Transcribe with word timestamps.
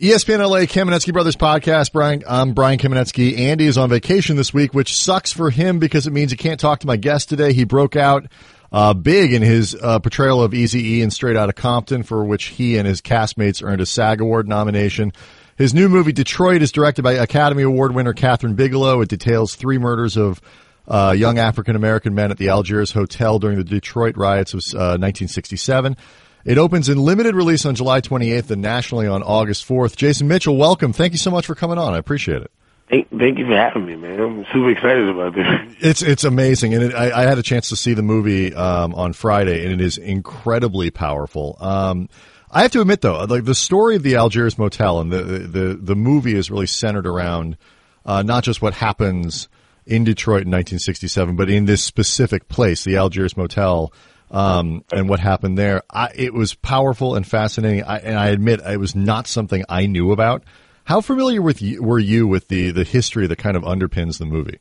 ESPN 0.00 0.38
LA 0.38 0.60
Kamenetsky 0.60 1.12
Brothers 1.12 1.34
podcast. 1.34 1.92
Brian, 1.92 2.22
I'm 2.28 2.52
Brian 2.52 2.78
Kamenetsky. 2.78 3.36
Andy 3.36 3.66
is 3.66 3.76
on 3.76 3.90
vacation 3.90 4.36
this 4.36 4.54
week, 4.54 4.72
which 4.72 4.96
sucks 4.96 5.32
for 5.32 5.50
him 5.50 5.80
because 5.80 6.06
it 6.06 6.12
means 6.12 6.30
he 6.30 6.36
can't 6.36 6.60
talk 6.60 6.78
to 6.80 6.86
my 6.86 6.96
guest 6.96 7.28
today. 7.28 7.52
He 7.52 7.64
broke 7.64 7.96
out 7.96 8.26
uh, 8.70 8.94
big 8.94 9.32
in 9.32 9.42
his 9.42 9.74
uh, 9.74 9.98
portrayal 9.98 10.40
of 10.40 10.54
Easy 10.54 10.98
E 10.98 11.02
in 11.02 11.10
Straight 11.10 11.34
Outta 11.34 11.52
Compton, 11.52 12.04
for 12.04 12.24
which 12.24 12.44
he 12.44 12.78
and 12.78 12.86
his 12.86 13.00
castmates 13.00 13.60
earned 13.60 13.80
a 13.80 13.86
SAG 13.86 14.20
Award 14.20 14.46
nomination. 14.46 15.12
His 15.56 15.74
new 15.74 15.88
movie 15.88 16.12
Detroit 16.12 16.62
is 16.62 16.70
directed 16.70 17.02
by 17.02 17.14
Academy 17.14 17.64
Award 17.64 17.92
winner 17.92 18.14
Kathryn 18.14 18.54
Bigelow. 18.54 19.00
It 19.00 19.08
details 19.08 19.56
three 19.56 19.78
murders 19.78 20.16
of 20.16 20.40
uh, 20.86 21.12
young 21.18 21.40
African 21.40 21.74
American 21.74 22.14
men 22.14 22.30
at 22.30 22.38
the 22.38 22.50
Algiers 22.50 22.92
Hotel 22.92 23.40
during 23.40 23.56
the 23.56 23.64
Detroit 23.64 24.16
riots 24.16 24.54
of 24.54 24.58
1967. 24.58 25.96
It 26.44 26.58
opens 26.58 26.88
in 26.88 26.98
limited 26.98 27.34
release 27.34 27.66
on 27.66 27.74
July 27.74 28.00
28th 28.00 28.50
and 28.50 28.62
nationally 28.62 29.06
on 29.06 29.22
August 29.22 29.68
4th. 29.68 29.96
Jason 29.96 30.28
Mitchell, 30.28 30.56
welcome. 30.56 30.92
Thank 30.92 31.12
you 31.12 31.18
so 31.18 31.30
much 31.30 31.46
for 31.46 31.54
coming 31.54 31.78
on. 31.78 31.94
I 31.94 31.98
appreciate 31.98 32.42
it. 32.42 32.50
Thank, 32.88 33.10
thank 33.10 33.38
you 33.38 33.46
for 33.46 33.54
having 33.54 33.84
me, 33.84 33.96
man. 33.96 34.18
I'm 34.18 34.46
super 34.52 34.70
excited 34.70 35.08
about 35.08 35.34
this. 35.34 35.46
It's 35.80 36.02
it's 36.02 36.24
amazing, 36.24 36.74
and 36.74 36.84
it, 36.84 36.94
I, 36.94 37.22
I, 37.22 37.22
had 37.24 37.38
a 37.38 37.42
chance 37.42 37.68
to 37.68 37.76
see 37.76 37.92
the 37.92 38.02
movie 38.02 38.54
um, 38.54 38.94
on 38.94 39.12
Friday, 39.12 39.62
and 39.62 39.72
it 39.72 39.80
is 39.80 39.98
incredibly 39.98 40.90
powerful. 40.90 41.56
Um, 41.60 42.08
I 42.50 42.62
have 42.62 42.70
to 42.72 42.80
admit, 42.80 43.02
though, 43.02 43.22
like 43.24 43.44
the 43.44 43.54
story 43.54 43.96
of 43.96 44.02
the 44.02 44.16
Algiers 44.16 44.56
Motel 44.56 45.00
and 45.00 45.12
the 45.12 45.22
the 45.22 45.78
the 45.80 45.94
movie 45.94 46.34
is 46.34 46.50
really 46.50 46.66
centered 46.66 47.06
around 47.06 47.58
uh, 48.06 48.22
not 48.22 48.42
just 48.42 48.62
what 48.62 48.72
happens 48.72 49.48
in 49.86 50.04
Detroit 50.04 50.42
in 50.42 50.50
1967, 50.50 51.36
but 51.36 51.50
in 51.50 51.66
this 51.66 51.82
specific 51.82 52.48
place, 52.48 52.84
the 52.84 52.96
Algiers 52.96 53.36
Motel 53.36 53.92
um, 54.30 54.84
and 54.92 55.08
what 55.08 55.20
happened 55.20 55.58
there. 55.58 55.82
I, 55.90 56.10
it 56.14 56.34
was 56.34 56.54
powerful 56.54 57.14
and 57.14 57.26
fascinating. 57.26 57.84
I, 57.84 57.98
and 57.98 58.18
I 58.18 58.28
admit 58.28 58.60
it 58.60 58.78
was 58.78 58.94
not 58.94 59.26
something 59.26 59.64
I 59.68 59.86
knew 59.86 60.12
about. 60.12 60.44
How 60.84 61.00
familiar 61.00 61.42
with 61.42 61.60
you, 61.60 61.82
were 61.82 61.98
you 61.98 62.26
with 62.26 62.48
the 62.48 62.70
the 62.70 62.84
history 62.84 63.26
that 63.26 63.36
kind 63.36 63.56
of 63.56 63.62
underpins 63.62 64.18
the 64.18 64.24
movie? 64.24 64.58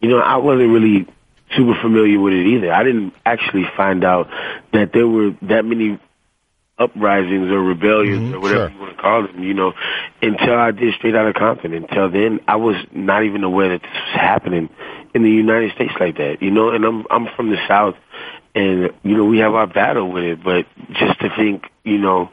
You 0.00 0.08
know, 0.10 0.18
I 0.18 0.36
wasn't 0.38 0.70
really 0.70 1.06
super 1.56 1.80
familiar 1.80 2.18
with 2.18 2.34
it 2.34 2.46
either. 2.46 2.72
I 2.72 2.82
didn't 2.82 3.14
actually 3.24 3.64
find 3.76 4.04
out 4.04 4.28
that 4.72 4.92
there 4.92 5.06
were 5.06 5.30
that 5.42 5.64
many 5.64 6.00
uprisings 6.78 7.50
or 7.50 7.62
rebellions 7.62 8.22
mm-hmm, 8.22 8.34
or 8.34 8.40
whatever 8.40 8.68
sure. 8.68 8.70
you 8.70 8.80
want 8.80 8.96
to 8.96 9.02
call 9.02 9.26
them, 9.26 9.42
you 9.42 9.54
know, 9.54 9.72
until 10.20 10.56
I 10.56 10.72
did 10.72 10.94
Straight 10.94 11.14
Out 11.14 11.28
of 11.28 11.34
Compton. 11.34 11.72
Until 11.72 12.10
then, 12.10 12.40
I 12.48 12.56
was 12.56 12.76
not 12.92 13.24
even 13.24 13.44
aware 13.44 13.68
that 13.70 13.82
this 13.82 13.92
was 13.92 14.14
happening 14.14 14.68
in 15.14 15.22
the 15.22 15.30
United 15.30 15.72
States 15.72 15.92
like 16.00 16.16
that, 16.16 16.42
you 16.42 16.50
know. 16.50 16.70
And 16.70 16.84
I'm 16.84 17.06
I'm 17.10 17.28
from 17.36 17.50
the 17.50 17.58
South, 17.68 17.94
and 18.54 18.90
you 19.02 19.16
know 19.16 19.24
we 19.24 19.38
have 19.38 19.54
our 19.54 19.66
battle 19.66 20.10
with 20.10 20.24
it. 20.24 20.44
But 20.44 20.66
just 20.92 21.20
to 21.20 21.30
think, 21.36 21.64
you 21.84 21.98
know, 21.98 22.30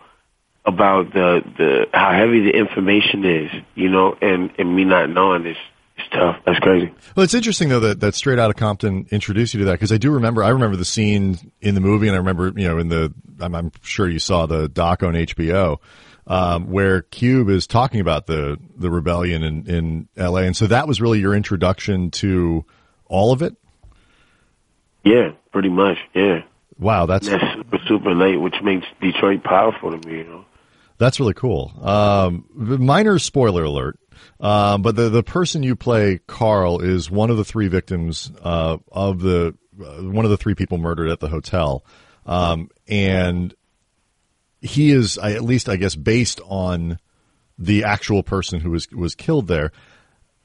about 0.66 1.14
the 1.14 1.42
the 1.58 1.86
how 1.94 2.12
heavy 2.12 2.42
the 2.42 2.58
information 2.58 3.26
is, 3.26 3.52
you 3.76 3.90
know, 3.90 4.16
and 4.22 4.52
and 4.58 4.76
me 4.76 4.84
not 4.84 5.10
knowing 5.10 5.46
is 5.46 5.58
It's 5.98 6.10
tough. 6.10 6.38
That's 6.46 6.60
crazy. 6.60 6.94
Well, 7.16 7.24
it's 7.24 7.34
interesting 7.34 7.70
though 7.70 7.80
that, 7.82 8.00
that 8.00 8.16
Straight 8.16 8.40
Out 8.40 8.50
of 8.50 8.56
Compton 8.56 9.08
introduced 9.12 9.54
you 9.54 9.60
to 9.60 9.66
that 9.66 9.74
because 9.74 9.92
I 9.92 9.98
do 9.98 10.12
remember. 10.12 10.44
I 10.44 10.50
remember 10.50 10.78
the 10.78 10.86
scene 10.86 11.52
in 11.62 11.76
the 11.76 11.82
movie, 11.82 12.08
and 12.08 12.16
I 12.16 12.20
remember 12.20 12.52
you 12.56 12.68
know 12.68 12.78
in 12.78 12.90
the. 12.90 13.14
I'm, 13.40 13.56
I'm 13.56 13.72
sure 13.82 14.08
you 14.08 14.20
saw 14.20 14.46
the 14.46 14.70
doc 14.70 15.02
on 15.02 15.14
HBO 15.14 15.80
um, 16.28 16.70
where 16.70 17.02
Cube 17.02 17.50
is 17.50 17.68
talking 17.68 18.00
about 18.00 18.28
the 18.28 18.58
the 18.78 18.90
rebellion 18.90 19.44
in 19.44 19.68
in 19.68 20.08
L.A. 20.16 20.44
And 20.44 20.56
so 20.56 20.68
that 20.68 20.88
was 20.88 21.02
really 21.02 21.20
your 21.20 21.36
introduction 21.36 22.12
to 22.12 22.66
all 23.06 23.32
of 23.32 23.42
it. 23.42 23.56
Yeah, 25.04 25.32
pretty 25.52 25.70
much. 25.70 25.98
Yeah. 26.14 26.44
Wow, 26.78 27.06
that's 27.06 27.28
that's 27.28 27.44
super 27.56 27.80
super 27.88 28.16
late, 28.16 28.38
which 28.38 28.56
makes 28.64 28.88
Detroit 29.00 29.44
powerful 29.44 29.92
to 29.92 30.08
me. 30.08 30.20
You 30.20 30.24
know. 30.24 30.46
That's 30.98 31.20
really 31.20 31.34
cool. 31.34 31.72
Um, 31.82 32.46
minor 32.54 33.18
spoiler 33.20 33.64
alert, 33.64 34.00
um, 34.40 34.82
but 34.82 34.96
the 34.96 35.10
the 35.10 35.24
person 35.24 35.64
you 35.64 35.76
play, 35.76 36.20
Carl, 36.28 36.80
is 36.80 37.10
one 37.10 37.30
of 37.30 37.38
the 37.38 37.46
three 37.46 37.68
victims 37.68 38.32
uh, 38.42 38.78
of 38.92 39.22
the 39.22 39.56
uh, 39.80 40.04
one 40.04 40.26
of 40.26 40.32
the 40.32 40.38
three 40.38 40.56
people 40.56 40.78
murdered 40.78 41.10
at 41.10 41.20
the 41.20 41.28
hotel, 41.28 41.86
um, 42.26 42.70
and 42.88 43.54
he 44.62 44.92
is 44.92 45.18
I 45.18 45.34
at 45.34 45.44
least, 45.44 45.70
I 45.70 45.76
guess, 45.76 45.96
based 45.96 46.40
on 46.46 47.00
the 47.58 47.84
actual 47.84 48.24
person 48.24 48.60
who 48.60 48.72
was 48.72 48.90
was 48.92 49.16
killed 49.16 49.48
there 49.48 49.72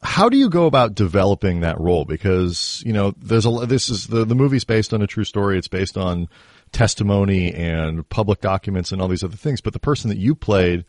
how 0.02 0.28
do 0.28 0.36
you 0.36 0.48
go 0.48 0.66
about 0.66 0.94
developing 0.94 1.60
that 1.60 1.80
role? 1.80 2.04
Because 2.04 2.82
you 2.86 2.92
know, 2.92 3.14
there's 3.18 3.46
a 3.46 3.50
this 3.66 3.88
is 3.88 4.06
the 4.06 4.24
the 4.24 4.34
movie's 4.34 4.64
based 4.64 4.92
on 4.92 5.02
a 5.02 5.06
true 5.06 5.24
story. 5.24 5.58
It's 5.58 5.68
based 5.68 5.96
on 5.96 6.28
testimony 6.72 7.52
and 7.52 8.08
public 8.08 8.40
documents 8.40 8.92
and 8.92 9.00
all 9.00 9.08
these 9.08 9.24
other 9.24 9.36
things. 9.36 9.60
But 9.60 9.72
the 9.72 9.78
person 9.78 10.08
that 10.10 10.18
you 10.18 10.34
played 10.34 10.84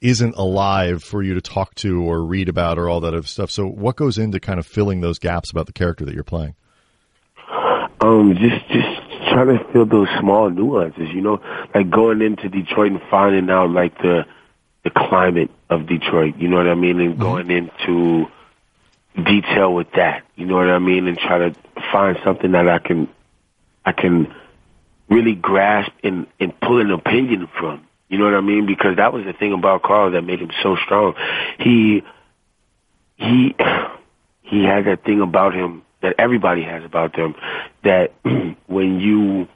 isn't 0.00 0.34
alive 0.36 1.02
for 1.02 1.22
you 1.22 1.34
to 1.34 1.40
talk 1.40 1.74
to 1.76 2.02
or 2.02 2.22
read 2.22 2.48
about 2.48 2.78
or 2.78 2.88
all 2.88 3.00
that 3.00 3.14
other 3.14 3.26
stuff. 3.26 3.50
So, 3.50 3.66
what 3.66 3.96
goes 3.96 4.18
into 4.18 4.40
kind 4.40 4.58
of 4.58 4.66
filling 4.66 5.00
those 5.00 5.18
gaps 5.18 5.50
about 5.50 5.66
the 5.66 5.72
character 5.72 6.04
that 6.04 6.14
you're 6.14 6.24
playing? 6.24 6.54
Um, 8.00 8.34
just 8.34 8.66
just 8.68 9.30
trying 9.30 9.58
to 9.58 9.64
fill 9.72 9.86
those 9.86 10.08
small 10.20 10.50
nuances. 10.50 11.08
You 11.12 11.22
know, 11.22 11.40
like 11.74 11.90
going 11.90 12.20
into 12.22 12.48
Detroit 12.48 12.92
and 12.92 13.00
finding 13.10 13.50
out 13.50 13.70
like 13.70 13.96
the 13.98 14.26
the 14.84 14.90
climate 14.90 15.50
of 15.70 15.86
Detroit. 15.86 16.36
You 16.36 16.48
know 16.48 16.56
what 16.56 16.68
I 16.68 16.74
mean, 16.74 17.00
and 17.00 17.12
mm-hmm. 17.14 17.22
going 17.22 17.50
into 17.50 18.26
detail 19.24 19.74
with 19.74 19.90
that. 19.92 20.24
You 20.36 20.46
know 20.46 20.56
what 20.56 20.68
I 20.68 20.78
mean? 20.78 21.06
And 21.06 21.18
try 21.18 21.38
to 21.38 21.54
find 21.92 22.18
something 22.24 22.52
that 22.52 22.68
I 22.68 22.78
can, 22.78 23.08
I 23.84 23.92
can 23.92 24.34
really 25.08 25.34
grasp 25.34 25.92
and, 26.02 26.26
and 26.38 26.58
pull 26.60 26.80
an 26.80 26.90
opinion 26.90 27.48
from. 27.58 27.86
You 28.08 28.18
know 28.18 28.24
what 28.24 28.34
I 28.34 28.40
mean? 28.40 28.66
Because 28.66 28.96
that 28.96 29.12
was 29.12 29.24
the 29.24 29.32
thing 29.32 29.52
about 29.52 29.82
Carl 29.82 30.12
that 30.12 30.22
made 30.22 30.40
him 30.40 30.50
so 30.62 30.76
strong. 30.76 31.14
He, 31.58 32.02
he, 33.16 33.54
he 34.42 34.64
had 34.64 34.84
that 34.86 35.04
thing 35.04 35.20
about 35.20 35.54
him 35.54 35.82
that 36.02 36.16
everybody 36.18 36.62
has 36.62 36.84
about 36.84 37.16
them 37.16 37.34
that 37.82 38.12
when 38.66 39.00
you 39.00 39.48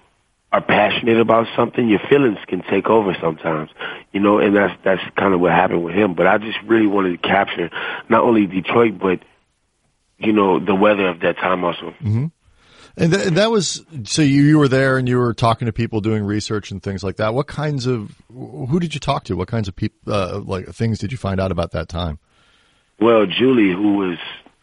are 0.52 0.60
passionate 0.60 1.20
about 1.20 1.46
something, 1.54 1.88
your 1.88 2.00
feelings 2.08 2.38
can 2.48 2.62
take 2.62 2.88
over 2.88 3.14
sometimes, 3.20 3.70
you 4.12 4.18
know, 4.18 4.38
and 4.38 4.56
that's 4.56 4.74
that's 4.82 5.02
kind 5.16 5.32
of 5.32 5.40
what 5.40 5.52
happened 5.52 5.84
with 5.84 5.94
him. 5.94 6.14
But 6.14 6.26
I 6.26 6.38
just 6.38 6.58
really 6.66 6.88
wanted 6.88 7.22
to 7.22 7.28
capture 7.28 7.70
not 8.08 8.24
only 8.24 8.46
Detroit, 8.46 8.98
but 8.98 9.20
you 10.20 10.32
know, 10.32 10.60
the 10.60 10.74
weather 10.74 11.08
of 11.08 11.20
that 11.20 11.36
time 11.36 11.64
also. 11.64 11.90
Mm-hmm. 12.02 12.26
And 12.96 13.12
th- 13.12 13.28
that 13.34 13.50
was 13.50 13.84
so 14.04 14.22
you, 14.22 14.42
you 14.42 14.58
were 14.58 14.68
there 14.68 14.98
and 14.98 15.08
you 15.08 15.18
were 15.18 15.32
talking 15.32 15.66
to 15.66 15.72
people 15.72 16.00
doing 16.00 16.24
research 16.24 16.70
and 16.70 16.82
things 16.82 17.02
like 17.02 17.16
that. 17.16 17.34
What 17.34 17.46
kinds 17.46 17.86
of 17.86 18.16
who 18.28 18.80
did 18.80 18.94
you 18.94 19.00
talk 19.00 19.24
to? 19.24 19.36
What 19.36 19.48
kinds 19.48 19.68
of 19.68 19.76
people 19.76 20.12
uh, 20.12 20.40
like 20.40 20.68
things 20.68 20.98
did 20.98 21.12
you 21.12 21.18
find 21.18 21.40
out 21.40 21.52
about 21.52 21.70
that 21.72 21.88
time? 21.88 22.18
Well, 23.00 23.26
Julie, 23.26 23.72
who 23.72 23.96
was 23.96 24.18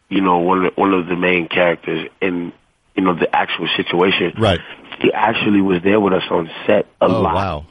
you 0.09 0.21
know 0.21 0.39
one 0.39 0.65
of 0.65 0.75
the, 0.75 0.81
one 0.81 0.93
of 0.93 1.07
the 1.07 1.15
main 1.15 1.47
characters 1.47 2.09
in 2.21 2.51
you 2.95 3.03
know 3.03 3.17
the 3.17 3.33
actual 3.33 3.67
situation, 3.75 4.33
right? 4.37 4.59
She 5.01 5.11
actually 5.13 5.61
was 5.61 5.81
there 5.83 5.99
with 5.99 6.13
us 6.13 6.23
on 6.29 6.49
set 6.65 6.85
a 7.01 7.05
oh, 7.05 7.21
lot. 7.21 7.35
Wow. 7.35 7.65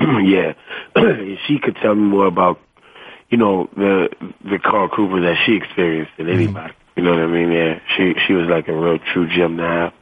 yeah, 0.00 0.54
she 1.46 1.58
could 1.58 1.76
tell 1.76 1.94
me 1.94 2.02
more 2.02 2.26
about 2.26 2.60
you 3.28 3.38
know 3.38 3.68
the 3.76 4.08
the 4.44 4.58
Carl 4.58 4.88
Cooper 4.88 5.20
that 5.22 5.36
she 5.44 5.56
experienced 5.56 6.12
than 6.16 6.26
mm-hmm. 6.26 6.36
anybody. 6.36 6.72
Mm. 6.72 6.79
You 7.00 7.06
know 7.06 7.12
what 7.12 7.20
I 7.20 7.26
mean? 7.28 7.50
Yeah, 7.50 7.80
she 7.96 8.12
she 8.26 8.34
was 8.34 8.46
like 8.46 8.68
a 8.68 8.74
real 8.74 8.98
true 8.98 9.26
gem 9.26 9.56
to 9.56 9.62
have. 9.62 9.92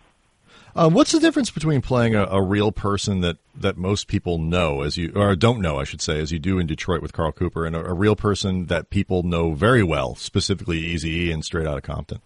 Um, 0.75 0.94
what's 0.94 1.12
the 1.12 1.20
difference 1.20 1.48
between 1.48 1.81
playing 1.81 2.16
a, 2.16 2.25
a, 2.25 2.42
real 2.42 2.72
person 2.72 3.20
that, 3.20 3.36
that 3.54 3.76
most 3.76 4.09
people 4.09 4.38
know 4.38 4.82
as 4.82 4.97
you 4.97 5.12
or 5.14 5.37
don't 5.37 5.60
know, 5.60 5.78
I 5.78 5.84
should 5.84 6.00
say, 6.00 6.20
as 6.20 6.32
you 6.32 6.41
do 6.41 6.58
in 6.58 6.66
Detroit 6.66 7.00
with 7.00 7.12
Carl 7.12 7.31
Cooper, 7.31 7.64
and 7.64 7.76
a, 7.76 7.84
a 7.84 7.94
real 7.94 8.16
person 8.16 8.66
that 8.66 8.91
people 8.91 9.22
know 9.22 9.54
very 9.54 9.84
well, 9.84 10.16
specifically 10.16 10.78
Easy 10.78 11.26
E 11.26 11.31
and 11.31 11.44
Straight 11.44 11.69
Outta 11.69 11.82
Compton? 11.82 12.20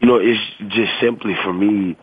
You 0.00 0.08
know, 0.08 0.16
it's 0.16 0.40
just 0.68 0.92
simply 1.00 1.34
for 1.42 1.54
me 1.54 1.96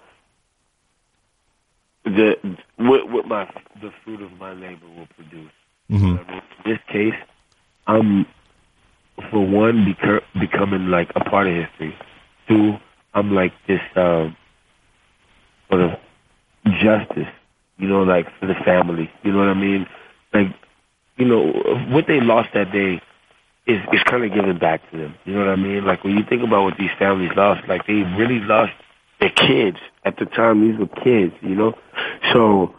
the 2.05 2.57
what, 2.77 3.11
what 3.11 3.27
my 3.27 3.45
the 3.83 3.91
fruit 4.03 4.23
of 4.23 4.31
my 4.39 4.53
labor 4.53 4.87
will 4.97 5.07
produce. 5.16 5.51
Mm-hmm. 5.91 6.31
in 6.33 6.41
this 6.66 6.79
case, 6.91 7.21
I'm 7.85 8.25
for 9.31 9.46
one, 9.46 9.85
beca- 9.85 10.23
becoming 10.40 10.87
like 10.87 11.11
a 11.16 11.22
part 11.22 11.47
of 11.47 11.55
history. 11.55 11.97
Two, 12.47 12.78
I'm 13.14 13.34
like 13.34 13.53
this 13.67 13.81
um, 13.96 14.35
sort 15.69 15.81
of 15.81 15.91
justice, 16.79 17.28
you 17.78 17.87
know, 17.87 18.03
like 18.03 18.28
for 18.40 18.47
the 18.47 18.55
family. 18.66 19.11
You 19.23 19.31
know 19.31 19.40
what 19.40 19.49
I 19.49 19.53
mean? 19.53 19.87
Like, 20.34 20.47
you 21.17 21.25
know, 21.25 21.52
what 21.90 22.05
they 22.08 22.22
lost 22.22 22.49
that 22.53 22.72
day 22.72 23.02
is 23.66 23.81
is 23.91 24.02
kind 24.03 24.23
of 24.23 24.34
given 24.34 24.58
back 24.58 24.90
to 24.91 24.97
them. 24.97 25.16
You 25.25 25.34
know 25.34 25.40
what 25.40 25.49
I 25.49 25.55
mean? 25.55 25.85
Like 25.85 26.03
when 26.03 26.17
you 26.17 26.23
think 26.23 26.43
about 26.43 26.64
what 26.64 26.78
these 26.78 26.91
families 26.97 27.31
lost, 27.35 27.67
like 27.67 27.85
they 27.87 28.03
really 28.17 28.40
lost 28.40 28.73
their 29.19 29.31
kids 29.31 29.78
at 30.05 30.17
the 30.17 30.25
time. 30.25 30.69
These 30.69 30.79
were 30.79 30.87
kids, 31.03 31.34
you 31.41 31.55
know. 31.55 31.73
So 32.34 32.75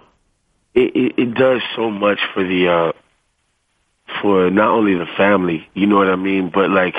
it 0.75 0.95
it, 0.97 1.19
it 1.19 1.35
does 1.35 1.61
so 1.77 1.91
much 1.91 2.19
for 2.33 2.43
the 2.43 2.69
uh 2.69 2.93
for 4.23 4.51
not 4.51 4.69
only 4.69 4.95
the 4.95 5.07
family, 5.17 5.69
you 5.75 5.87
know 5.87 5.97
what 5.97 6.09
I 6.09 6.17
mean, 6.17 6.51
but 6.53 6.71
like 6.71 6.95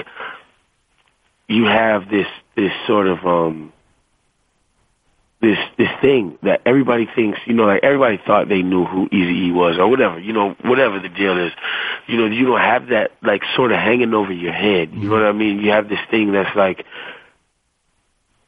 you 1.47 1.65
have 1.65 2.09
this 2.09 2.27
this 2.55 2.71
sort 2.87 3.07
of 3.07 3.25
um 3.25 3.73
this 5.41 5.57
this 5.77 5.89
thing 6.01 6.37
that 6.43 6.61
everybody 6.65 7.07
thinks, 7.15 7.39
you 7.45 7.53
know, 7.53 7.63
like 7.63 7.83
everybody 7.83 8.19
thought 8.25 8.49
they 8.49 8.61
knew 8.61 8.85
who 8.85 9.07
Easy 9.07 9.47
E 9.47 9.51
was 9.51 9.77
or 9.77 9.87
whatever, 9.87 10.19
you 10.19 10.33
know, 10.33 10.55
whatever 10.63 10.99
the 10.99 11.09
deal 11.09 11.37
is. 11.37 11.53
You 12.07 12.17
know, 12.17 12.25
you 12.25 12.45
don't 12.45 12.59
have 12.59 12.87
that 12.87 13.11
like 13.21 13.41
sort 13.55 13.71
of 13.71 13.79
hanging 13.79 14.13
over 14.13 14.33
your 14.33 14.51
head. 14.51 14.91
You 14.93 15.09
know 15.09 15.15
what 15.15 15.25
I 15.25 15.31
mean? 15.31 15.59
You 15.59 15.71
have 15.71 15.87
this 15.87 15.99
thing 16.11 16.33
that's 16.33 16.53
like, 16.55 16.85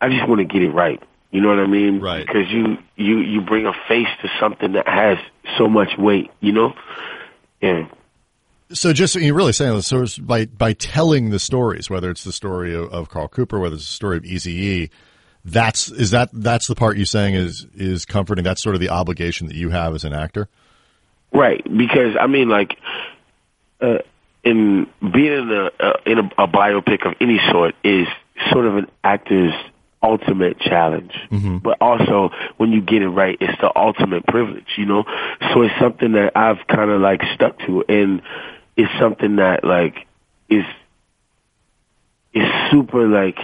I 0.02 0.10
just 0.10 0.28
want 0.28 0.40
to 0.40 0.46
get 0.46 0.62
it 0.62 0.72
right. 0.72 1.02
You 1.32 1.40
know 1.40 1.48
what 1.48 1.60
I 1.60 1.68
mean? 1.68 2.02
Right. 2.02 2.26
Because 2.26 2.50
you 2.50 2.78
you 2.98 3.20
you 3.20 3.40
bring 3.42 3.66
a 3.66 3.74
face 3.88 4.10
to 4.22 4.30
something 4.40 4.74
that 4.74 4.88
has 4.88 5.18
so 5.58 5.70
much 5.70 5.98
weight. 5.98 6.30
You 6.42 6.52
know. 6.52 6.74
Yeah. 7.62 7.88
So 8.74 8.94
just 8.94 9.16
you're 9.16 9.36
really 9.36 9.54
saying 9.54 9.76
this 9.76 9.88
so 9.88 10.06
by 10.22 10.46
by 10.46 10.74
telling 10.74 11.30
the 11.30 11.40
stories, 11.40 11.90
whether 11.90 12.10
it's 12.10 12.24
the 12.24 12.32
story 12.32 12.76
of, 12.76 12.92
of 12.94 13.10
Carl 13.10 13.28
Cooper, 13.28 13.60
whether 13.60 13.76
it's 13.76 13.86
the 13.86 13.94
story 13.94 14.18
of 14.18 14.26
Easy 14.26 14.52
E, 14.52 14.90
that's 15.44 15.92
is 15.92 16.12
that 16.12 16.30
that's 16.34 16.68
the 16.68 16.76
part 16.76 16.98
you're 16.98 17.06
saying 17.06 17.36
is 17.36 17.66
is 17.76 18.06
comforting. 18.06 18.44
That's 18.44 18.62
sort 18.62 18.76
of 18.76 18.82
the 18.82 18.90
obligation 18.90 19.48
that 19.48 19.56
you 19.56 19.70
have 19.70 19.96
as 19.96 20.04
an 20.04 20.14
actor. 20.14 20.48
Right, 21.34 21.64
because 21.64 22.16
I 22.20 22.28
mean, 22.28 22.50
like, 22.50 22.78
uh, 23.80 24.00
in 24.44 24.88
being 25.00 25.32
in 25.32 25.52
a 25.52 25.72
uh, 25.80 25.98
in 26.06 26.20
a, 26.20 26.44
a 26.44 26.48
biopic 26.48 27.06
of 27.06 27.16
any 27.22 27.40
sort 27.52 27.76
is 27.84 28.08
sort 28.52 28.66
of 28.66 28.78
an 28.78 28.88
actor's 29.04 29.54
ultimate 30.04 30.60
challenge. 30.60 31.14
But 31.60 31.78
also, 31.80 32.32
when 32.58 32.72
you 32.72 32.82
get 32.82 33.02
it 33.02 33.10
right, 33.10 33.38
it's 33.40 33.60
the 33.62 33.72
ultimate 33.76 34.26
privilege. 34.26 34.68
You 34.78 34.86
know, 34.86 35.04
so 35.54 35.62
it's 35.62 35.80
something 35.80 36.14
that 36.14 36.36
I've 36.36 36.68
kind 36.68 36.92
of 36.92 37.02
like 37.02 37.22
stuck 37.34 37.58
to, 37.60 37.84
and 37.88 38.22
it's 38.78 38.92
something 39.00 39.38
that 39.38 39.64
like 39.64 40.08
is 40.50 40.66
is 42.34 42.48
super 42.72 43.08
like 43.08 43.38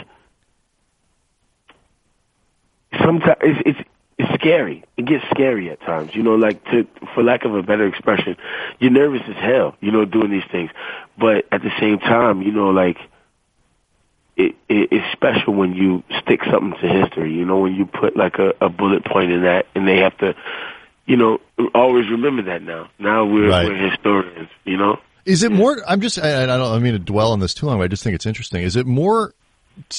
sometimes 3.01 3.37
it's, 3.41 3.61
it's 3.65 3.89
it's 4.19 4.33
scary. 4.33 4.83
It 4.97 5.05
gets 5.05 5.23
scary 5.29 5.69
at 5.69 5.79
times. 5.81 6.15
You 6.15 6.23
know, 6.23 6.35
like 6.35 6.63
to 6.71 6.87
for 7.13 7.21
lack 7.23 7.45
of 7.45 7.53
a 7.53 7.61
better 7.61 7.85
expression, 7.85 8.35
you're 8.79 8.91
nervous 8.91 9.21
as 9.27 9.35
hell. 9.35 9.75
You 9.79 9.91
know, 9.91 10.05
doing 10.05 10.31
these 10.31 10.45
things, 10.51 10.71
but 11.17 11.45
at 11.51 11.61
the 11.61 11.71
same 11.79 11.99
time, 11.99 12.41
you 12.41 12.51
know, 12.51 12.69
like 12.69 12.97
it, 14.35 14.55
it 14.69 14.89
it's 14.91 15.11
special 15.13 15.53
when 15.53 15.73
you 15.75 16.03
stick 16.21 16.41
something 16.51 16.79
to 16.81 16.87
history. 16.87 17.33
You 17.33 17.45
know, 17.45 17.59
when 17.59 17.75
you 17.75 17.85
put 17.85 18.17
like 18.17 18.39
a, 18.39 18.53
a 18.59 18.69
bullet 18.69 19.05
point 19.05 19.31
in 19.31 19.43
that, 19.43 19.67
and 19.75 19.87
they 19.87 19.97
have 19.97 20.17
to, 20.19 20.35
you 21.05 21.17
know, 21.17 21.39
always 21.75 22.09
remember 22.09 22.41
that 22.43 22.63
now. 22.63 22.89
Now 22.97 23.25
we're, 23.25 23.49
Right. 23.49 23.67
we're 23.67 23.89
historians. 23.91 24.49
You 24.65 24.77
know. 24.77 24.99
Is 25.27 25.43
it 25.43 25.51
more? 25.51 25.77
I'm 25.87 26.01
just. 26.01 26.17
I, 26.17 26.43
I 26.43 26.45
don't. 26.45 26.61
I 26.73 26.79
mean 26.79 26.93
to 26.93 26.99
dwell 26.99 27.33
on 27.33 27.39
this 27.39 27.53
too 27.53 27.65
long. 27.65 27.77
But 27.77 27.83
I 27.83 27.87
just 27.87 28.03
think 28.03 28.15
it's 28.15 28.25
interesting. 28.25 28.63
Is 28.63 28.75
it 28.75 28.85
more? 28.85 29.33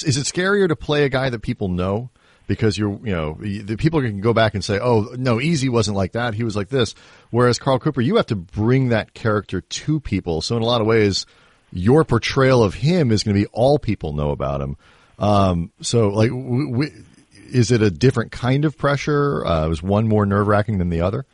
Is 0.03 0.17
it 0.17 0.25
scarier 0.25 0.67
to 0.67 0.75
play 0.75 1.05
a 1.05 1.09
guy 1.09 1.29
that 1.29 1.41
people 1.41 1.69
know 1.69 2.09
because 2.47 2.77
you're, 2.77 2.99
you 3.05 3.13
know, 3.13 3.37
the 3.39 3.75
people 3.77 4.01
can 4.01 4.21
go 4.21 4.33
back 4.33 4.55
and 4.55 4.65
say, 4.65 4.79
"Oh, 4.81 5.13
no, 5.17 5.37
Eazy 5.37 5.69
wasn't 5.69 5.95
like 5.95 6.13
that. 6.13 6.33
He 6.33 6.43
was 6.43 6.55
like 6.55 6.69
this." 6.69 6.95
Whereas 7.29 7.59
Carl 7.59 7.77
Cooper, 7.77 8.01
you 8.01 8.15
have 8.15 8.25
to 8.27 8.35
bring 8.35 8.89
that 8.89 9.13
character 9.13 9.61
to 9.61 9.99
people. 9.99 10.41
So 10.41 10.57
in 10.57 10.63
a 10.63 10.65
lot 10.65 10.81
of 10.81 10.87
ways, 10.87 11.27
your 11.71 12.03
portrayal 12.03 12.63
of 12.63 12.73
him 12.73 13.11
is 13.11 13.23
going 13.23 13.35
to 13.35 13.41
be 13.41 13.47
all 13.53 13.77
people 13.77 14.13
know 14.13 14.31
about 14.31 14.61
him. 14.61 14.77
Um, 15.19 15.71
so 15.81 16.09
like, 16.09 16.29
w- 16.29 16.71
w- 16.71 17.03
is 17.51 17.71
it 17.71 17.81
a 17.83 17.91
different 17.91 18.31
kind 18.31 18.65
of 18.65 18.77
pressure? 18.77 19.45
Uh, 19.45 19.69
is 19.69 19.83
one 19.83 20.07
more 20.07 20.25
nerve 20.25 20.47
wracking 20.47 20.79
than 20.79 20.89
the 20.89 21.01
other? 21.01 21.25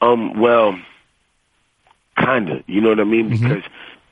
Um, 0.00 0.40
well, 0.40 0.76
kinda. 2.16 2.62
You 2.66 2.80
know 2.80 2.90
what 2.90 3.00
I 3.00 3.04
mean? 3.04 3.30
Mm-hmm. 3.30 3.48
Because 3.48 3.64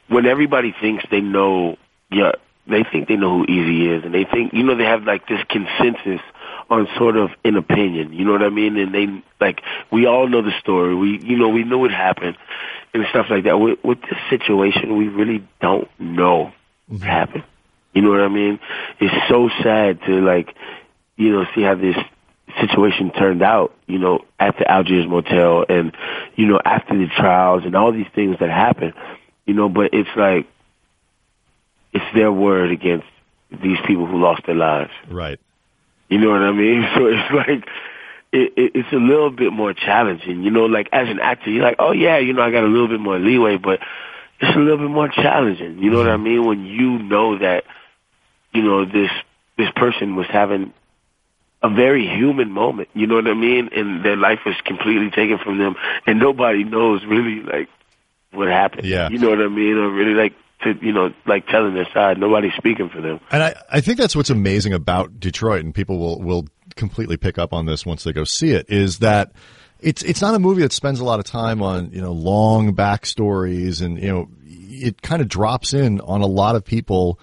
when 0.08 0.26
everybody 0.26 0.74
thinks 0.80 1.04
they 1.10 1.20
know, 1.20 1.76
yeah, 2.10 2.32
they 2.66 2.84
think 2.84 3.08
they 3.08 3.16
know 3.16 3.38
who 3.38 3.46
Eazy 3.46 3.98
is, 3.98 4.04
and 4.04 4.14
they 4.14 4.24
think, 4.24 4.52
you 4.52 4.62
know, 4.62 4.76
they 4.76 4.84
have 4.84 5.04
like 5.04 5.26
this 5.26 5.40
consensus 5.48 6.20
on 6.68 6.88
sort 6.96 7.16
of 7.16 7.30
an 7.44 7.56
opinion. 7.56 8.12
You 8.12 8.24
know 8.24 8.32
what 8.32 8.42
I 8.42 8.48
mean? 8.48 8.76
And 8.76 8.94
they 8.94 9.22
like 9.40 9.62
we 9.90 10.06
all 10.06 10.28
know 10.28 10.42
the 10.42 10.52
story. 10.60 10.94
We, 10.94 11.18
you 11.18 11.36
know, 11.36 11.48
we 11.48 11.64
know 11.64 11.78
what 11.78 11.90
happened 11.90 12.36
and 12.94 13.04
stuff 13.10 13.26
like 13.30 13.44
that. 13.44 13.58
With, 13.58 13.82
with 13.84 14.00
this 14.02 14.18
situation, 14.28 14.96
we 14.96 15.08
really 15.08 15.46
don't 15.60 15.88
know 15.98 16.52
what 16.86 17.00
mm-hmm. 17.00 17.06
happened. 17.06 17.44
You 17.92 18.02
know 18.02 18.10
what 18.10 18.20
I 18.20 18.28
mean? 18.28 18.60
It's 19.00 19.28
so 19.28 19.48
sad 19.62 20.00
to 20.02 20.20
like, 20.20 20.54
you 21.16 21.32
know, 21.32 21.44
see 21.54 21.62
how 21.62 21.74
this 21.74 21.96
situation 22.60 23.10
turned 23.10 23.42
out, 23.42 23.74
you 23.86 23.98
know, 23.98 24.24
at 24.38 24.56
the 24.58 24.70
Algiers 24.70 25.06
Motel 25.06 25.64
and, 25.68 25.96
you 26.36 26.46
know, 26.46 26.60
after 26.64 26.96
the 26.96 27.06
trials 27.06 27.64
and 27.64 27.74
all 27.74 27.92
these 27.92 28.06
things 28.14 28.36
that 28.40 28.50
happened, 28.50 28.94
you 29.46 29.54
know, 29.54 29.68
but 29.68 29.92
it's 29.92 30.08
like, 30.16 30.46
it's 31.92 32.04
their 32.14 32.30
word 32.30 32.70
against 32.70 33.06
these 33.50 33.78
people 33.86 34.06
who 34.06 34.20
lost 34.20 34.46
their 34.46 34.54
lives. 34.54 34.92
Right. 35.08 35.40
You 36.08 36.18
know 36.18 36.30
what 36.30 36.42
I 36.42 36.52
mean? 36.52 36.86
So 36.94 37.06
it's 37.06 37.32
like, 37.32 37.68
it, 38.32 38.52
it, 38.56 38.72
it's 38.76 38.92
a 38.92 38.96
little 38.96 39.30
bit 39.30 39.52
more 39.52 39.72
challenging, 39.72 40.42
you 40.42 40.50
know, 40.50 40.66
like 40.66 40.88
as 40.92 41.08
an 41.08 41.18
actor, 41.18 41.50
you're 41.50 41.64
like, 41.64 41.76
oh 41.78 41.92
yeah, 41.92 42.18
you 42.18 42.32
know, 42.32 42.42
I 42.42 42.50
got 42.52 42.62
a 42.62 42.68
little 42.68 42.88
bit 42.88 43.00
more 43.00 43.18
leeway, 43.18 43.56
but 43.56 43.80
it's 44.40 44.56
a 44.56 44.58
little 44.58 44.78
bit 44.78 44.90
more 44.90 45.08
challenging. 45.08 45.78
You 45.78 45.90
know 45.90 45.98
what 45.98 46.08
I 46.08 46.14
mm-hmm. 46.14 46.24
mean? 46.24 46.46
When 46.46 46.64
you 46.64 46.98
know 46.98 47.38
that, 47.38 47.64
you 48.52 48.62
know, 48.62 48.84
this, 48.84 49.10
this 49.58 49.70
person 49.74 50.14
was 50.14 50.26
having 50.28 50.72
a 51.62 51.68
very 51.68 52.06
human 52.06 52.50
moment, 52.50 52.88
you 52.94 53.06
know 53.06 53.16
what 53.16 53.26
I 53.26 53.34
mean? 53.34 53.68
And 53.74 54.04
their 54.04 54.16
life 54.16 54.40
was 54.46 54.56
completely 54.64 55.10
taken 55.10 55.38
from 55.38 55.58
them 55.58 55.76
and 56.06 56.18
nobody 56.18 56.64
knows 56.64 57.04
really 57.04 57.42
like 57.42 57.68
what 58.32 58.48
happened. 58.48 58.86
Yeah. 58.86 59.08
You 59.08 59.18
know 59.18 59.30
what 59.30 59.40
I 59.40 59.48
mean? 59.48 59.76
Or 59.76 59.90
really 59.90 60.14
like 60.14 60.34
to, 60.62 60.78
you 60.80 60.92
know, 60.92 61.12
like 61.26 61.46
telling 61.46 61.74
their 61.74 61.88
side. 61.92 62.18
Nobody's 62.18 62.54
speaking 62.54 62.88
for 62.88 63.00
them. 63.00 63.20
And 63.30 63.42
I, 63.42 63.54
I 63.70 63.80
think 63.80 63.98
that's 63.98 64.14
what's 64.14 64.30
amazing 64.30 64.72
about 64.72 65.20
Detroit, 65.20 65.64
and 65.64 65.74
people 65.74 65.98
will, 65.98 66.20
will 66.20 66.46
completely 66.76 67.16
pick 67.16 67.38
up 67.38 67.52
on 67.52 67.66
this 67.66 67.84
once 67.84 68.04
they 68.04 68.12
go 68.12 68.24
see 68.24 68.50
it, 68.50 68.66
is 68.68 68.98
that 68.98 69.32
it's 69.80 70.02
it's 70.02 70.20
not 70.20 70.34
a 70.34 70.38
movie 70.38 70.62
that 70.62 70.72
spends 70.72 71.00
a 71.00 71.04
lot 71.04 71.18
of 71.18 71.24
time 71.24 71.62
on 71.62 71.90
you 71.92 72.00
know 72.00 72.12
long 72.12 72.74
backstories, 72.74 73.82
and 73.82 73.98
you 73.98 74.08
know 74.08 74.28
it 74.46 75.02
kind 75.02 75.22
of 75.22 75.28
drops 75.28 75.72
in 75.72 76.00
on 76.02 76.20
a 76.20 76.26
lot 76.26 76.56
of 76.56 76.64
people 76.64 77.18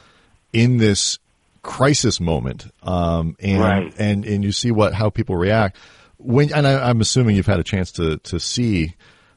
in 0.54 0.78
this 0.78 1.20
crisis 1.68 2.20
moment, 2.20 2.72
um, 2.82 3.36
and 3.40 3.62
Right. 3.62 3.94
and 4.00 4.26
and 4.26 4.44
you 4.44 4.52
see 4.52 4.72
what 4.72 4.94
how 4.94 5.12
people 5.12 5.36
react 5.36 5.78
when. 6.18 6.52
And 6.52 6.66
I, 6.66 6.90
I'm 6.90 7.02
assuming 7.02 7.36
you've 7.36 7.46
had 7.46 7.60
a 7.60 7.64
chance 7.64 7.92
to 7.94 8.18
to 8.18 8.40
see 8.40 8.96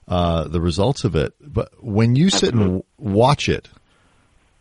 uh, 0.08 0.48
the 0.48 0.60
results 0.60 1.04
of 1.04 1.14
it, 1.14 1.34
but 1.40 1.68
when 1.84 2.16
you 2.16 2.30
sit 2.30 2.54
and 2.54 2.82
watch 2.96 3.48
it 3.48 3.68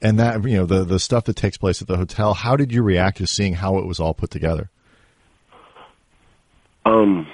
and 0.01 0.19
that 0.19 0.43
you 0.43 0.57
know 0.57 0.65
the 0.65 0.83
the 0.83 0.99
stuff 0.99 1.25
that 1.25 1.35
takes 1.35 1.57
place 1.57 1.81
at 1.81 1.87
the 1.87 1.97
hotel 1.97 2.33
how 2.33 2.55
did 2.55 2.71
you 2.71 2.81
react 2.81 3.17
to 3.17 3.27
seeing 3.27 3.53
how 3.53 3.77
it 3.77 3.85
was 3.85 3.99
all 3.99 4.13
put 4.13 4.29
together 4.29 4.69
Um, 6.85 7.27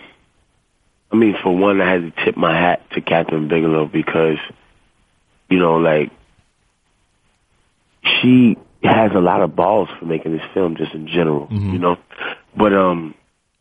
I 1.12 1.16
mean, 1.16 1.36
for 1.42 1.56
one, 1.56 1.80
I 1.80 1.92
had 1.92 2.16
to 2.16 2.26
tip 2.26 2.36
my 2.36 2.54
hat 2.54 2.82
to 2.92 3.02
Kathryn 3.02 3.48
Bigelow 3.48 3.86
because, 3.86 4.40
you 5.50 5.60
know, 5.60 5.76
like 5.78 6.12
she 8.04 8.58
has 8.86 9.12
a 9.14 9.20
lot 9.20 9.42
of 9.42 9.56
balls 9.56 9.90
for 10.00 10.06
making 10.06 10.32
this 10.34 10.46
film, 10.54 10.76
just 10.76 10.94
in 10.94 11.08
general, 11.08 11.48
you 11.52 11.80
know. 11.80 11.98
But 12.56 12.74
um, 12.74 13.16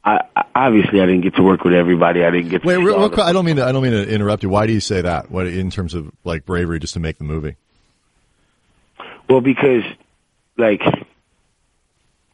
I, 0.05 0.21
I 0.37 0.45
obviously 0.55 1.01
I 1.01 1.07
didn't 1.07 1.23
get 1.23 1.37
to 1.37 1.43
work 1.43 1.65
with 1.65 1.75
everybody. 1.75 2.25
I 2.25 2.31
didn't 2.31 2.51
get 2.51 2.63
to 2.63 2.69
wait 2.69 2.77
real, 2.77 2.99
real 2.99 3.09
quick, 3.09 3.27
i 3.27 3.33
don't 3.33 3.45
mean 3.45 3.57
to 3.57 3.65
i 3.65 3.73
don't 3.73 3.83
mean 3.83 3.93
to 3.93 4.09
interrupt 4.09 4.43
you. 4.43 4.49
Why 4.49 4.67
do 4.67 4.73
you 4.73 4.81
say 4.81 5.01
that? 5.03 5.31
What 5.31 5.47
in 5.47 5.71
terms 5.71 5.95
of 5.95 6.13
like 6.25 6.45
bravery 6.45 6.79
just 6.79 6.95
to 6.95 7.01
make 7.01 7.19
the 7.19 7.25
movie? 7.25 7.57
Well, 9.29 9.41
because 9.41 9.85
like 10.59 10.83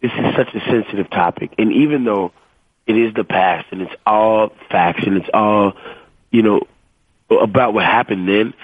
this 0.03 0.11
is 0.13 0.35
such 0.37 0.55
a 0.55 0.61
sensitive 0.61 1.11
topic, 1.11 1.55
and 1.59 1.73
even 1.73 2.05
though 2.05 2.33
it 2.87 2.97
is 2.97 3.15
the 3.15 3.25
past 3.25 3.67
and 3.71 3.83
it's 3.83 3.95
all 4.05 4.53
facts 4.71 5.05
and 5.07 5.17
it's 5.17 5.31
all 5.33 5.75
you 6.31 6.43
know 6.43 6.63
about 7.31 7.73
what 7.73 7.85
happened 7.85 8.29
then, 8.29 8.55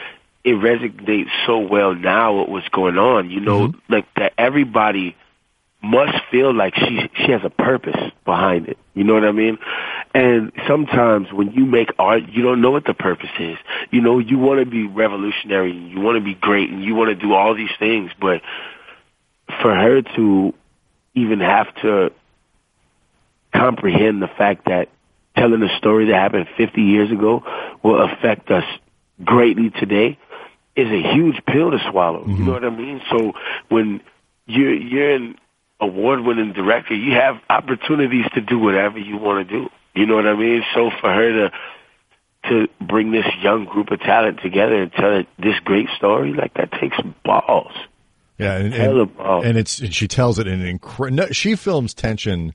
it 0.46 0.54
resonates 0.54 1.28
so 1.44 1.58
well 1.58 1.92
now 1.92 2.38
with 2.38 2.48
what's 2.48 2.68
going 2.68 2.96
on. 2.98 3.30
You 3.30 3.40
know, 3.40 3.68
mm-hmm. 3.68 3.92
like 3.92 4.06
that 4.14 4.32
everybody 4.38 5.16
must 5.82 6.16
feel 6.30 6.54
like 6.54 6.76
she 6.76 7.10
she 7.16 7.32
has 7.32 7.42
a 7.44 7.50
purpose 7.50 8.00
behind 8.24 8.68
it. 8.68 8.78
You 8.94 9.02
know 9.02 9.14
what 9.14 9.24
I 9.24 9.32
mean? 9.32 9.58
And 10.14 10.52
sometimes 10.68 11.32
when 11.32 11.50
you 11.50 11.66
make 11.66 11.90
art, 11.98 12.22
you 12.28 12.42
don't 12.44 12.60
know 12.60 12.70
what 12.70 12.84
the 12.86 12.94
purpose 12.94 13.30
is. 13.40 13.58
You 13.90 14.00
know, 14.00 14.20
you 14.20 14.38
want 14.38 14.60
to 14.60 14.66
be 14.66 14.86
revolutionary, 14.86 15.72
and 15.72 15.90
you 15.90 16.00
want 16.00 16.16
to 16.16 16.24
be 16.24 16.34
great, 16.34 16.70
and 16.70 16.82
you 16.82 16.94
want 16.94 17.10
to 17.10 17.16
do 17.16 17.34
all 17.34 17.54
these 17.54 17.74
things, 17.80 18.12
but 18.20 18.40
for 19.60 19.74
her 19.74 20.02
to 20.02 20.54
even 21.14 21.40
have 21.40 21.74
to 21.82 22.12
comprehend 23.52 24.22
the 24.22 24.28
fact 24.28 24.66
that 24.66 24.90
telling 25.36 25.62
a 25.62 25.76
story 25.78 26.06
that 26.06 26.14
happened 26.14 26.46
50 26.56 26.82
years 26.82 27.10
ago 27.10 27.42
will 27.82 28.00
affect 28.00 28.50
us 28.50 28.64
greatly 29.24 29.70
today 29.70 30.18
is 30.76 30.88
a 30.88 31.14
huge 31.14 31.45
pill 31.47 31.71
to 31.71 31.78
swallow. 31.90 32.26
You 32.26 32.35
mm-hmm. 32.35 32.47
know 32.47 32.52
what 32.52 32.64
I 32.64 32.71
mean? 32.71 33.00
So 33.11 33.33
when 33.68 34.00
you're 34.47 34.75
you're 34.75 35.14
an 35.14 35.37
award-winning 35.80 36.52
director, 36.52 36.95
you 36.95 37.12
have 37.12 37.37
opportunities 37.50 38.26
to 38.35 38.40
do 38.40 38.59
whatever 38.59 38.99
you 38.99 39.16
want 39.16 39.49
to 39.49 39.59
do. 39.59 39.71
You 39.95 40.06
know 40.06 40.16
what 40.16 40.26
I 40.26 40.35
mean? 40.35 40.62
So 40.75 40.90
for 41.00 41.12
her 41.12 41.33
to 41.33 41.52
to 42.50 42.68
bring 42.80 43.11
this 43.11 43.26
young 43.42 43.64
group 43.64 43.90
of 43.90 43.99
talent 44.00 44.40
together 44.40 44.80
and 44.83 44.92
tell 44.92 45.16
it 45.16 45.26
this 45.38 45.59
great 45.64 45.88
story, 45.97 46.33
like 46.33 46.54
that 46.54 46.71
takes 46.73 46.97
balls. 47.25 47.73
yeah 48.38 48.56
and, 48.56 48.73
and, 48.73 49.11
and 49.18 49.59
it's 49.59 49.80
and 49.80 49.92
she 49.92 50.06
tells 50.06 50.38
it 50.38 50.47
in 50.47 50.61
an 50.61 50.78
incre- 50.78 51.12
no, 51.12 51.26
she 51.30 51.56
films 51.56 51.92
tension 51.92 52.54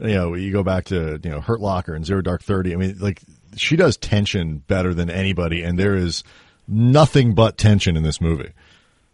you 0.00 0.14
know, 0.14 0.34
you 0.34 0.52
go 0.52 0.62
back 0.62 0.86
to 0.86 1.20
you 1.22 1.30
know 1.30 1.40
Hurt 1.40 1.60
Locker 1.60 1.94
and 1.94 2.06
Zero 2.06 2.22
Dark 2.22 2.42
Thirty. 2.42 2.72
I 2.72 2.76
mean, 2.76 2.98
like 2.98 3.20
she 3.56 3.76
does 3.76 3.96
tension 3.96 4.62
better 4.66 4.94
than 4.94 5.10
anybody, 5.10 5.62
and 5.62 5.78
there 5.78 5.96
is 5.96 6.22
nothing 6.68 7.34
but 7.34 7.56
tension 7.56 7.96
in 7.96 8.02
this 8.02 8.20
movie. 8.20 8.52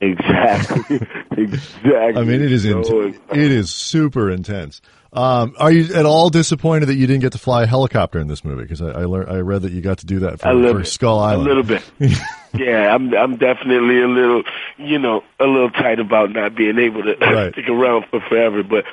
Exactly. 0.01 0.97
exactly. 1.37 2.21
I 2.21 2.25
mean, 2.25 2.43
it 2.43 2.53
is 2.53 2.65
So 2.65 3.03
in, 3.03 3.21
it 3.31 3.51
is 3.51 3.73
super 3.73 4.31
intense. 4.31 4.83
Um, 5.13 5.55
are 5.59 5.71
you 5.71 5.95
at 5.95 6.07
all 6.07 6.29
disappointed 6.29 6.87
that 6.87 6.97
you 6.97 7.07
didn't 7.07 7.23
get 7.23 7.33
to 7.33 7.39
fly 7.39 7.63
a 7.63 7.67
helicopter 7.67 8.19
in 8.19 8.27
this 8.27 8.45
movie? 8.45 8.63
Because 8.63 8.83
I 8.83 8.89
I, 8.89 9.05
learned, 9.05 9.31
I 9.31 9.37
read 9.39 9.63
that 9.63 9.73
you 9.73 9.81
got 9.81 9.99
to 9.99 10.07
do 10.07 10.21
that 10.21 10.41
for, 10.41 10.73
for. 10.73 10.85
Skull 10.85 11.21
Island. 11.21 11.49
A 11.49 11.55
little 11.55 11.63
bit. 11.63 11.83
yeah, 12.53 12.93
I'm 12.93 13.15
I'm 13.15 13.37
definitely 13.37 14.03
a 14.03 14.09
little, 14.09 14.43
you 14.77 14.99
know, 14.99 15.23
a 15.39 15.45
little 15.45 15.71
tight 15.71 16.01
about 16.01 16.33
not 16.33 16.57
being 16.57 16.79
able 16.79 17.05
to 17.05 17.17
Right. 17.21 17.53
stick 17.53 17.69
around 17.69 18.07
for 18.11 18.21
forever. 18.29 18.65
But 18.65 18.85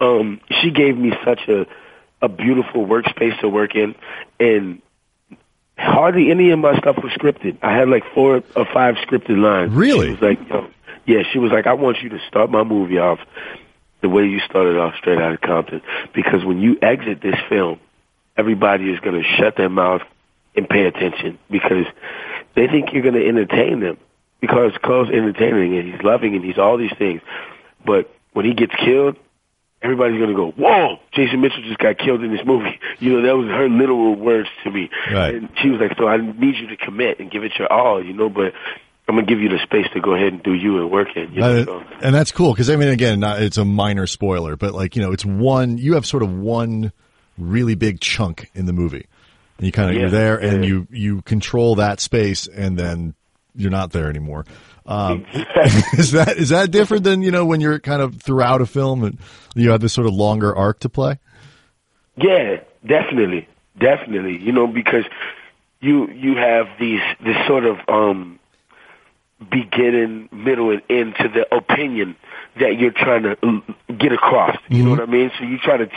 um, 0.00 0.40
she 0.62 0.70
gave 0.70 0.96
me 0.96 1.12
such 1.24 1.46
a 1.48 1.66
a 2.22 2.28
beautiful 2.28 2.86
workspace 2.86 3.38
to 3.40 3.48
work 3.48 3.74
in, 3.74 3.94
and 4.38 4.80
hardly 5.80 6.30
any 6.30 6.50
of 6.50 6.58
my 6.58 6.78
stuff 6.78 6.96
was 7.02 7.12
scripted. 7.12 7.56
I 7.62 7.72
had 7.72 7.88
like 7.88 8.04
four 8.14 8.42
or 8.54 8.64
five 8.66 8.96
scripted 8.96 9.40
lines. 9.40 9.72
Really? 9.72 10.06
She 10.06 10.12
was 10.12 10.22
like, 10.22 10.48
Yo, 10.48 10.70
yeah, 11.06 11.22
she 11.32 11.38
was 11.38 11.50
like, 11.50 11.66
I 11.66 11.72
want 11.72 12.02
you 12.02 12.10
to 12.10 12.18
start 12.28 12.50
my 12.50 12.62
movie 12.62 12.98
off 12.98 13.18
the 14.00 14.08
way 14.08 14.26
you 14.26 14.40
started 14.40 14.78
off 14.78 14.94
straight 14.96 15.18
out 15.18 15.32
of 15.32 15.40
Compton, 15.40 15.82
because 16.14 16.44
when 16.44 16.60
you 16.60 16.78
exit 16.80 17.20
this 17.20 17.36
film, 17.48 17.78
everybody 18.36 18.90
is 18.90 19.00
going 19.00 19.20
to 19.20 19.28
shut 19.36 19.56
their 19.56 19.68
mouth 19.68 20.02
and 20.56 20.68
pay 20.68 20.86
attention 20.86 21.38
because 21.50 21.86
they 22.54 22.66
think 22.66 22.92
you're 22.92 23.02
going 23.02 23.14
to 23.14 23.26
entertain 23.26 23.80
them 23.80 23.98
because 24.40 24.72
Carl's 24.82 25.10
entertaining 25.10 25.76
and 25.76 25.92
he's 25.92 26.02
loving 26.02 26.34
and 26.34 26.44
he's 26.44 26.58
all 26.58 26.78
these 26.78 26.94
things. 26.98 27.20
But 27.84 28.10
when 28.32 28.46
he 28.46 28.54
gets 28.54 28.74
killed, 28.74 29.16
everybody's 29.82 30.18
going 30.18 30.30
to 30.30 30.36
go, 30.36 30.50
whoa, 30.52 30.98
Jason 31.12 31.40
Mitchell 31.40 31.62
just 31.62 31.78
got 31.78 31.98
killed 31.98 32.22
in 32.22 32.32
this 32.32 32.44
movie. 32.44 32.78
You 32.98 33.14
know, 33.14 33.22
that 33.26 33.34
was 33.34 33.48
her 33.48 33.66
literal 33.66 34.14
words 34.14 34.48
to 34.62 34.70
me. 34.70 34.90
Right. 35.10 35.34
And 35.34 35.48
she 35.62 35.70
was 35.70 35.80
like, 35.80 35.96
so 35.96 36.06
I 36.06 36.18
need 36.18 36.56
you 36.56 36.66
to 36.68 36.76
commit 36.76 37.18
and 37.18 37.30
give 37.30 37.44
it 37.44 37.52
your 37.58 37.72
all, 37.72 38.04
you 38.04 38.12
know, 38.12 38.28
but 38.28 38.52
I'm 39.08 39.14
going 39.16 39.26
to 39.26 39.32
give 39.32 39.40
you 39.40 39.48
the 39.48 39.58
space 39.62 39.86
to 39.94 40.00
go 40.00 40.14
ahead 40.14 40.34
and 40.34 40.42
do 40.42 40.52
you 40.52 40.78
and 40.78 40.90
work 40.90 41.16
it. 41.16 41.30
You 41.30 41.40
know, 41.40 41.64
so. 41.64 41.84
and 42.02 42.14
that's 42.14 42.30
cool 42.30 42.52
because 42.52 42.68
I 42.68 42.76
mean, 42.76 42.88
again, 42.88 43.20
not, 43.20 43.40
it's 43.40 43.56
a 43.56 43.64
minor 43.64 44.06
spoiler, 44.06 44.54
but 44.56 44.74
like 44.74 44.96
you 44.96 45.02
know, 45.02 45.12
it's 45.12 45.24
one. 45.24 45.78
You 45.78 45.94
have 45.94 46.04
sort 46.04 46.22
of 46.22 46.32
one 46.32 46.92
really 47.38 47.74
big 47.74 48.00
chunk 48.00 48.50
in 48.54 48.66
the 48.66 48.72
movie, 48.72 49.06
and 49.58 49.66
you 49.66 49.72
kind 49.72 49.88
of 49.88 49.96
Yeah, 49.96 50.02
you're 50.02 50.10
there, 50.10 50.36
and 50.36 50.64
you 50.64 50.86
you 50.90 51.22
control 51.22 51.76
that 51.76 52.00
space, 52.00 52.46
and 52.46 52.78
then 52.78 53.14
you're 53.56 53.70
not 53.70 53.90
there 53.90 54.08
anymore. 54.08 54.44
Um, 54.90 55.24
is 55.96 56.10
that 56.10 56.34
is 56.36 56.48
that 56.48 56.72
different 56.72 57.04
than 57.04 57.22
you 57.22 57.30
know 57.30 57.46
when 57.46 57.60
you're 57.60 57.78
kind 57.78 58.02
of 58.02 58.20
throughout 58.20 58.60
a 58.60 58.66
film 58.66 59.04
and 59.04 59.18
you 59.54 59.70
have 59.70 59.80
this 59.80 59.92
sort 59.92 60.08
of 60.08 60.14
longer 60.14 60.54
arc 60.54 60.80
to 60.80 60.88
play? 60.88 61.20
Yeah, 62.16 62.60
definitely, 62.84 63.48
definitely. 63.78 64.38
You 64.38 64.50
know, 64.50 64.66
because 64.66 65.04
you 65.80 66.10
you 66.10 66.36
have 66.36 66.66
these 66.80 67.00
this 67.24 67.36
sort 67.46 67.66
of 67.66 67.78
um 67.88 68.40
beginning, 69.48 70.28
middle, 70.32 70.70
and 70.70 70.82
end 70.90 71.14
to 71.20 71.28
the 71.28 71.54
opinion 71.54 72.16
that 72.58 72.76
you're 72.76 72.90
trying 72.90 73.22
to 73.22 73.62
get 73.96 74.12
across. 74.12 74.58
You 74.68 74.82
know 74.82 74.90
what 74.90 75.00
I 75.00 75.06
mean? 75.06 75.30
So 75.38 75.44
you 75.44 75.56
try 75.58 75.78
to, 75.78 75.88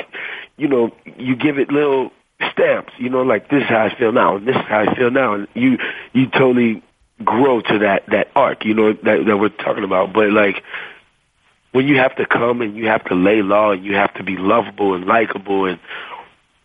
you 0.56 0.68
know, 0.68 0.96
you 1.18 1.36
give 1.36 1.58
it 1.58 1.72
little 1.72 2.12
stamps. 2.52 2.94
You 3.00 3.10
know, 3.10 3.24
like 3.24 3.50
this 3.50 3.64
is 3.64 3.70
how 3.70 3.86
I 3.86 3.96
feel 3.98 4.12
now, 4.12 4.38
and 4.38 4.48
this 4.48 4.56
is 4.56 4.62
how 4.62 4.82
I 4.82 4.96
feel 4.96 5.10
now, 5.10 5.34
and 5.34 5.48
you 5.56 5.80
you 6.14 6.28
totally 6.28 6.84
grow 7.24 7.62
to 7.62 7.80
that 7.80 8.06
that 8.08 8.30
arc. 8.36 8.66
You 8.66 8.74
know 8.74 8.94
that 8.94 9.26
that 9.26 9.38
we're 9.38 9.50
talking 9.50 9.84
about, 9.84 10.14
but 10.14 10.30
like 10.32 10.64
when 11.72 11.88
you 11.88 11.98
have 11.98 12.16
to 12.16 12.26
come 12.26 12.62
and 12.62 12.76
you 12.76 12.88
have 12.88 13.04
to 13.06 13.16
lay 13.16 13.42
law 13.42 13.72
and 13.72 13.84
you 13.84 13.96
have 13.96 14.14
to 14.16 14.24
be 14.24 14.38
lovable 14.38 14.94
and 14.94 15.06
likable 15.06 15.66
and 15.66 15.80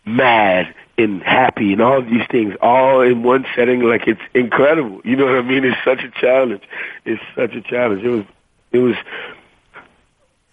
mad 0.05 0.73
and 0.97 1.21
happy 1.23 1.73
and 1.73 1.81
all 1.81 2.01
these 2.01 2.25
things 2.31 2.53
all 2.61 3.01
in 3.01 3.23
one 3.23 3.45
setting 3.55 3.81
like 3.81 4.07
it's 4.07 4.21
incredible 4.33 5.01
you 5.03 5.15
know 5.15 5.25
what 5.25 5.35
i 5.35 5.41
mean 5.41 5.63
it's 5.63 5.77
such 5.83 6.03
a 6.03 6.09
challenge 6.19 6.63
it's 7.05 7.21
such 7.35 7.53
a 7.53 7.61
challenge 7.61 8.03
it 8.03 8.09
was 8.09 8.25
it 8.71 8.79
was 8.79 8.95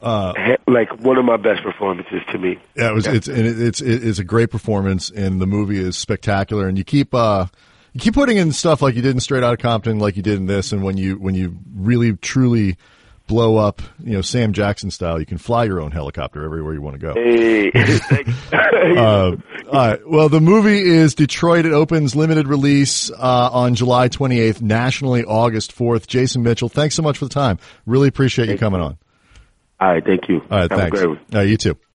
Uh, 0.03 0.57
like 0.69 0.93
one 1.01 1.17
of 1.17 1.25
my 1.25 1.37
best 1.39 1.63
performances 1.63 2.21
to 2.31 2.39
me 2.39 2.59
Yeah, 2.77 2.91
it 2.91 2.95
was. 2.95 3.07
It's 3.07 3.29
and 3.29 3.47
it, 3.47 3.61
it's 3.61 3.81
it's 3.81 4.19
a 4.19 4.25
great 4.25 4.51
performance, 4.51 5.11
and 5.11 5.41
the 5.41 5.47
movie 5.47 5.79
is 5.79 5.97
spectacular. 5.97 6.69
And 6.69 6.77
you 6.77 6.85
keep 6.85 7.15
uh, 7.15 7.47
you 7.97 8.01
keep 8.01 8.15
putting 8.15 8.37
in 8.37 8.53
stuff 8.53 8.83
like 8.83 8.95
you 8.95 9.01
did 9.03 9.15
in 9.15 9.21
Straight 9.21 9.43
Out 9.43 9.55
of 9.55 9.59
Compton, 9.59 9.99
like 9.99 10.17
you 10.17 10.23
did 10.23 10.37
in 10.37 10.47
this. 10.47 10.73
And 10.73 10.83
when 10.83 10.97
you 10.99 11.17
when 11.17 11.35
you 11.35 11.57
really 11.75 12.13
truly 12.15 12.77
blow 13.27 13.57
up, 13.57 13.81
you 14.05 14.13
know, 14.13 14.21
Sam 14.21 14.53
Jackson 14.53 14.91
style, 14.91 15.19
you 15.19 15.25
can 15.27 15.39
fly 15.39 15.65
your 15.65 15.81
own 15.81 15.91
helicopter 15.93 16.45
everywhere 16.45 16.75
you 16.75 16.83
want 16.83 17.01
to 17.01 17.07
go. 17.07 17.15
hey 17.15 17.71
Uh, 18.97 19.37
all 19.67 19.73
right. 19.73 20.09
Well, 20.09 20.29
the 20.29 20.41
movie 20.41 20.81
is 20.81 21.15
Detroit. 21.15 21.67
It 21.67 21.73
opens 21.73 22.15
limited 22.15 22.47
release 22.49 23.11
uh, 23.11 23.51
on 23.53 23.75
July 23.75 24.09
28th, 24.09 24.61
nationally 24.63 25.25
August 25.25 25.75
4th. 25.77 26.07
Jason 26.07 26.43
Mitchell, 26.43 26.69
thanks 26.69 26.95
so 26.95 27.03
much 27.03 27.19
for 27.19 27.25
the 27.25 27.35
time. 27.35 27.59
Really 27.87 28.09
appreciate 28.09 28.49
you 28.49 28.59
coming 28.59 28.81
on. 28.81 28.97
all 29.81 29.89
right 29.89 30.05
thank 30.05 30.29
you 30.29 30.41
All 30.51 30.59
right, 30.61 30.71
Have 30.71 30.81
thanks. 30.81 30.99
great 31.01 31.09
one. 31.09 31.21
Uh, 31.35 31.41
you 31.41 31.57
too. 31.57 31.77